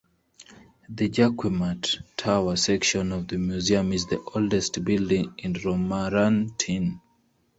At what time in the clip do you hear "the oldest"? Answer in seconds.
4.07-4.83